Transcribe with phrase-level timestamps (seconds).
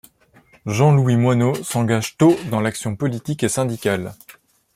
[0.65, 4.15] Jean-Louis Moynot s'engage tôt dans l'action politique et syndicale.